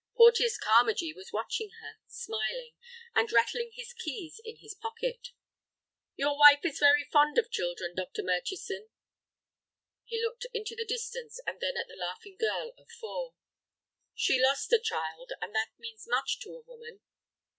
Porteus 0.17 0.57
Carmagee 0.57 1.13
was 1.13 1.31
watching 1.31 1.69
her, 1.79 1.99
smiling, 2.07 2.73
and 3.13 3.31
rattling 3.31 3.69
his 3.71 3.93
keys 3.93 4.41
in 4.43 4.55
his 4.57 4.73
pocket. 4.73 5.27
"Your 6.15 6.35
wife 6.39 6.65
is 6.65 6.79
very 6.79 7.03
fond 7.03 7.37
of 7.37 7.51
children, 7.51 7.93
Dr. 7.93 8.23
Murchison." 8.23 8.89
He 10.05 10.19
looked 10.19 10.47
into 10.55 10.75
the 10.75 10.85
distance, 10.85 11.39
and 11.45 11.59
then 11.59 11.77
at 11.77 11.87
the 11.87 11.95
laughing 11.97 12.35
girl 12.39 12.73
of 12.79 12.89
four. 12.89 13.35
"She 14.15 14.41
lost 14.41 14.73
a 14.73 14.79
child, 14.79 15.33
and 15.39 15.53
that 15.53 15.73
means 15.77 16.07
much 16.07 16.39
to 16.39 16.49
a 16.49 16.61
woman." 16.61 17.01